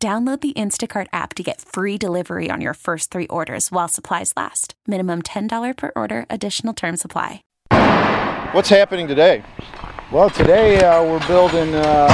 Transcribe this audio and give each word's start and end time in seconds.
Download 0.00 0.40
the 0.40 0.52
Instacart 0.52 1.08
app 1.12 1.34
to 1.34 1.42
get 1.42 1.60
free 1.60 1.98
delivery 1.98 2.50
on 2.52 2.60
your 2.60 2.74
first 2.74 3.10
three 3.10 3.26
orders 3.26 3.72
while 3.72 3.88
supplies 3.88 4.32
last. 4.36 4.74
Minimum 4.86 5.22
$10 5.22 5.76
per 5.76 5.90
order, 5.96 6.24
additional 6.30 6.72
term 6.72 6.96
supply. 6.96 7.42
What's 8.52 8.68
happening 8.68 9.08
today? 9.08 9.42
Well, 10.12 10.30
today 10.30 10.78
uh, 10.84 11.02
we're 11.02 11.26
building 11.26 11.74
uh, 11.74 12.06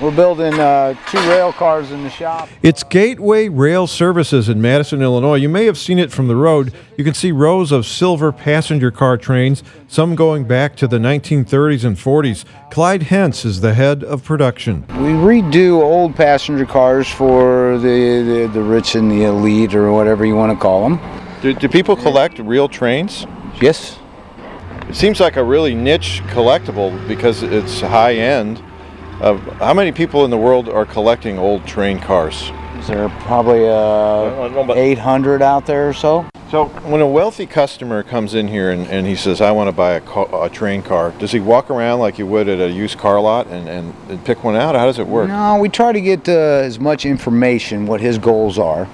we're 0.00 0.14
building 0.14 0.54
uh, 0.54 0.94
two 1.08 1.18
rail 1.28 1.52
cars 1.52 1.90
in 1.90 2.04
the 2.04 2.10
shop. 2.10 2.48
It's 2.62 2.82
Gateway 2.82 3.48
Rail 3.48 3.86
Services 3.86 4.48
in 4.48 4.60
Madison, 4.60 5.02
Illinois. 5.02 5.36
You 5.36 5.48
may 5.48 5.64
have 5.64 5.76
seen 5.76 5.98
it 5.98 6.12
from 6.12 6.28
the 6.28 6.36
road. 6.36 6.72
You 6.96 7.04
can 7.04 7.14
see 7.14 7.32
rows 7.32 7.72
of 7.72 7.84
silver 7.84 8.30
passenger 8.30 8.90
car 8.90 9.16
trains, 9.16 9.64
some 9.88 10.14
going 10.14 10.44
back 10.44 10.76
to 10.76 10.86
the 10.86 10.98
1930s 10.98 11.84
and 11.84 11.96
40s. 11.96 12.44
Clyde 12.70 13.04
Hentz 13.04 13.44
is 13.44 13.60
the 13.60 13.74
head 13.74 14.04
of 14.04 14.22
production. 14.22 14.82
We 14.88 15.12
redo 15.14 15.80
old 15.80 16.14
passenger 16.14 16.66
cars 16.66 17.08
for 17.08 17.78
the, 17.78 18.22
the, 18.22 18.50
the 18.52 18.62
rich 18.62 18.94
and 18.94 19.10
the 19.10 19.24
elite, 19.24 19.74
or 19.74 19.90
whatever 19.92 20.24
you 20.24 20.36
want 20.36 20.56
to 20.56 20.62
call 20.62 20.88
them. 20.88 21.00
Do, 21.42 21.54
do 21.54 21.68
people 21.68 21.96
collect 21.96 22.38
real 22.38 22.68
trains? 22.68 23.26
Yes. 23.60 23.98
It 24.88 24.94
seems 24.94 25.20
like 25.20 25.36
a 25.36 25.44
really 25.44 25.74
niche 25.74 26.22
collectible 26.28 27.06
because 27.08 27.42
it's 27.42 27.80
high 27.80 28.14
end. 28.14 28.62
Uh, 29.20 29.36
how 29.56 29.74
many 29.74 29.90
people 29.90 30.24
in 30.24 30.30
the 30.30 30.38
world 30.38 30.68
are 30.68 30.86
collecting 30.86 31.38
old 31.38 31.66
train 31.66 31.98
cars? 31.98 32.52
Is 32.78 32.86
There 32.86 33.02
are 33.02 33.08
probably 33.22 33.68
uh, 33.68 34.72
800 34.74 35.42
out 35.42 35.66
there 35.66 35.88
or 35.88 35.92
so. 35.92 36.24
So 36.52 36.66
when 36.86 37.00
a 37.00 37.06
wealthy 37.06 37.44
customer 37.44 38.02
comes 38.02 38.34
in 38.34 38.48
here 38.48 38.70
and, 38.70 38.86
and 38.86 39.06
he 39.06 39.16
says, 39.16 39.40
I 39.40 39.50
want 39.50 39.68
to 39.68 39.72
buy 39.72 39.94
a, 39.94 40.00
ca- 40.00 40.44
a 40.44 40.48
train 40.48 40.82
car, 40.82 41.10
does 41.18 41.32
he 41.32 41.40
walk 41.40 41.68
around 41.68 41.98
like 41.98 42.18
you 42.18 42.26
would 42.28 42.48
at 42.48 42.60
a 42.60 42.70
used 42.70 42.96
car 42.96 43.20
lot 43.20 43.48
and, 43.48 43.68
and, 43.68 43.94
and 44.08 44.24
pick 44.24 44.44
one 44.44 44.54
out? 44.54 44.74
How 44.76 44.86
does 44.86 44.98
it 44.98 45.06
work? 45.06 45.28
No, 45.28 45.58
we 45.58 45.68
try 45.68 45.92
to 45.92 46.00
get 46.00 46.28
uh, 46.28 46.32
as 46.32 46.78
much 46.78 47.04
information, 47.04 47.86
what 47.86 48.00
his 48.00 48.18
goals 48.18 48.58
are. 48.58 48.88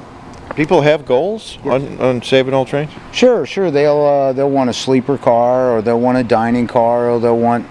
People 0.56 0.80
have 0.80 1.04
goals 1.04 1.58
on, 1.64 2.00
on 2.00 2.22
saving 2.22 2.54
old 2.54 2.68
trains? 2.68 2.90
Sure, 3.12 3.44
sure. 3.44 3.70
They'll 3.70 4.04
uh, 4.04 4.32
they'll 4.32 4.50
want 4.50 4.70
a 4.70 4.74
sleeper 4.74 5.18
car, 5.18 5.70
or 5.72 5.82
they'll 5.82 6.00
want 6.00 6.16
a 6.18 6.22
dining 6.22 6.66
car, 6.68 7.10
or 7.10 7.18
they'll 7.18 7.38
want 7.38 7.66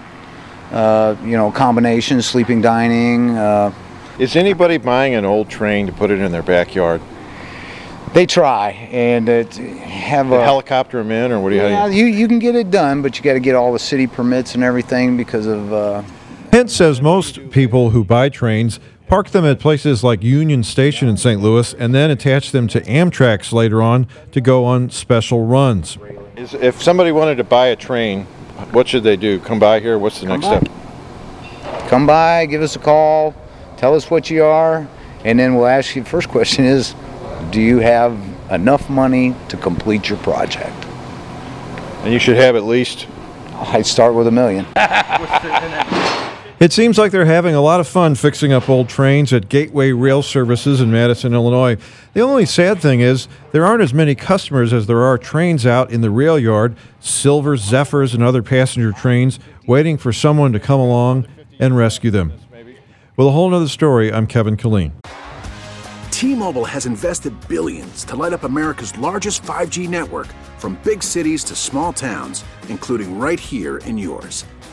uh, 0.74 1.16
you 1.24 1.38
know 1.38 1.52
combination 1.52 2.22
sleeping 2.22 2.62
dining. 2.62 3.32
Uh, 3.32 3.74
Is 4.20 4.36
anybody 4.36 4.78
buying 4.78 5.16
an 5.16 5.26
old 5.26 5.50
train 5.50 5.88
to 5.88 5.94
put 5.94 6.12
it 6.12 6.20
in 6.20 6.32
their 6.32 6.44
backyard? 6.44 7.02
they 8.14 8.28
try 8.28 8.70
and 8.92 9.28
uh, 9.28 9.44
have 9.44 10.30
They 10.30 10.38
a 10.38 10.44
helicopter 10.44 11.00
them 11.00 11.12
in, 11.12 11.32
or 11.32 11.40
what 11.40 11.50
do 11.50 11.56
you? 11.56 11.62
how 11.62 11.68
Yeah, 11.68 11.88
you 11.88 12.06
you 12.06 12.24
you 12.24 12.28
can 12.28 12.40
get 12.40 12.56
it 12.56 12.72
done, 12.72 13.02
but 13.02 13.18
you 13.18 13.24
got 13.24 13.34
to 13.34 13.40
get 13.40 13.56
all 13.56 13.74
the 13.74 13.80
city 13.80 14.08
permits 14.08 14.56
and 14.56 14.64
everything 14.64 15.18
because 15.18 15.46
of. 15.46 15.74
Uh, 15.74 16.04
Hentz 16.52 16.76
says 16.76 17.02
most 17.02 17.50
people 17.50 17.90
who 17.90 18.04
buy 18.04 18.30
trains 18.30 18.80
park 19.08 19.30
them 19.30 19.46
at 19.46 19.60
places 19.60 20.04
like 20.04 20.24
Union 20.24 20.64
Station 20.64 21.08
in 21.08 21.18
St. 21.18 21.42
Louis 21.42 21.74
and 21.74 21.94
then 21.94 22.10
attach 22.10 22.52
them 22.52 22.68
to 22.70 22.82
Amtrak's 22.82 23.52
later 23.52 23.82
on 23.82 24.08
to 24.32 24.42
go 24.42 24.66
on 24.66 24.90
special 24.90 25.46
runs. 25.46 25.98
Is, 26.36 26.54
if 26.54 26.82
somebody 26.82 27.12
wanted 27.12 27.36
to 27.36 27.44
buy 27.44 27.68
a 27.68 27.76
train, 27.76 28.26
what 28.72 28.88
should 28.88 29.04
they 29.04 29.16
do? 29.16 29.40
Come 29.40 29.60
by 29.60 29.80
here. 29.80 29.98
What's 29.98 30.20
the 30.20 30.28
next 30.28 30.46
by. 30.46 30.60
step? 30.60 30.74
come 31.94 32.08
by, 32.08 32.46
give 32.48 32.64
us 32.64 32.76
a 32.76 32.80
call, 32.80 33.36
tell 33.78 33.94
us 33.94 34.10
what 34.10 34.28
you 34.28 34.44
are, 34.44 34.88
and 35.26 35.38
then 35.38 35.54
we'll 35.54 35.68
ask 35.68 35.96
you. 35.96 36.04
the 36.04 36.10
First 36.10 36.28
question 36.28 36.66
is, 36.66 36.96
do 37.52 37.62
you 37.62 37.78
have 37.80 38.20
enough 38.50 38.90
money 38.90 39.36
to 39.50 39.58
complete 39.58 40.10
your 40.10 40.18
project? 40.18 40.74
And 42.04 42.12
you 42.12 42.18
should 42.18 42.38
have 42.38 42.56
at 42.56 42.64
least. 42.64 43.06
I'd 43.54 43.86
start 43.86 44.16
with 44.16 44.26
a 44.26 44.32
million. 44.32 44.66
It 46.64 46.72
seems 46.72 46.98
like 46.98 47.12
they're 47.12 47.26
having 47.26 47.56
a 47.56 47.62
lot 47.62 47.82
of 47.82 47.90
fun 47.90 48.16
fixing 48.16 48.54
up 48.54 48.70
old 48.70 48.88
trains 48.88 49.34
at 49.34 49.50
Gateway 49.50 49.92
Rail 49.92 50.24
Services 50.24 50.80
in 50.80 50.94
Madison, 50.94 51.34
Illinois. 51.34 51.76
The 52.14 52.22
only 52.22 52.46
sad 52.46 52.80
thing 52.80 53.02
is 53.02 53.28
there 53.52 53.66
aren't 53.66 53.84
as 53.84 53.94
many 53.94 54.16
customers 54.16 54.72
as 54.72 54.88
there 54.88 55.02
are 55.02 55.18
trains 55.18 55.66
out 55.66 55.92
in 55.92 56.00
the 56.00 56.10
rail 56.10 56.40
yard, 56.40 56.78
silver 57.02 57.58
Zephyrs 57.58 58.14
and 58.14 58.24
other 58.24 58.42
passenger 58.42 58.94
trains 58.94 59.40
waiting 59.68 59.98
for 59.98 60.14
someone 60.14 60.54
to 60.54 60.60
come 60.62 60.80
along 60.80 61.28
and 61.60 61.76
rescue 61.76 62.12
them. 62.12 62.32
With 63.18 63.28
a 63.28 63.32
whole 63.32 63.50
nother 63.50 63.68
story, 63.68 64.14
I'm 64.14 64.26
Kevin 64.26 64.56
Killeen. 64.56 64.94
T-Mobile 66.12 66.64
has 66.64 66.86
invested 66.86 67.34
billions 67.50 68.06
to 68.06 68.16
light 68.16 68.32
up 68.32 68.46
America's 68.46 68.98
largest 68.98 69.44
5G 69.44 69.90
network 69.90 70.28
from 70.60 70.80
big 70.86 71.04
cities 71.04 71.44
to 71.44 71.58
small 71.58 71.92
towns, 71.92 72.46
including 72.70 73.20
right 73.20 73.38
here 73.38 73.80
in 73.80 73.98
yours. 73.98 74.46